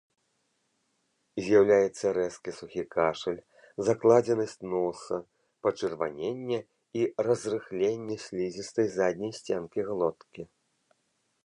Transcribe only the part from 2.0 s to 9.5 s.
рэзкі сухі кашаль, закладзенасць носа, пачырваненне і разрыхленне слізістай задняй